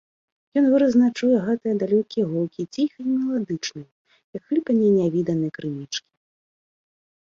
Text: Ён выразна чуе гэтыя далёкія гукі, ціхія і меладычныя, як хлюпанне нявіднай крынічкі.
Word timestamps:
Ён 0.61 0.65
выразна 0.75 1.09
чуе 1.19 1.39
гэтыя 1.49 1.75
далёкія 1.83 2.25
гукі, 2.33 2.61
ціхія 2.73 3.05
і 3.11 3.13
меладычныя, 3.19 3.89
як 4.41 4.49
хлюпанне 4.51 4.89
нявіднай 4.99 5.51
крынічкі. 5.61 6.07